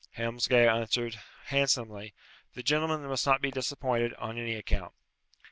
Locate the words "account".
4.55-4.93